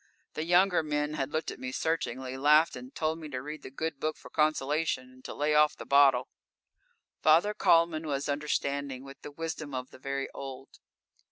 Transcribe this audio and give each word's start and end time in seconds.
The 0.33 0.43
younger 0.45 0.81
men 0.81 1.13
had 1.13 1.29
looked 1.31 1.51
at 1.51 1.59
me 1.59 1.71
searchingly, 1.71 2.35
laughed 2.35 2.75
and 2.75 2.91
told 2.95 3.19
me 3.19 3.29
to 3.29 3.39
read 3.39 3.61
the 3.61 3.69
Good 3.69 3.99
Book 3.99 4.17
for 4.17 4.31
consolation, 4.31 5.11
and 5.11 5.25
to 5.25 5.33
lay 5.35 5.53
off 5.53 5.75
the 5.77 5.85
bottle. 5.85 6.27
Father 7.21 7.53
Kalman 7.53 8.07
was 8.07 8.27
understanding, 8.27 9.03
with 9.03 9.21
the 9.21 9.29
wisdom 9.29 9.75
of 9.75 9.91
the 9.91 9.99
very 9.99 10.27
old. 10.31 10.79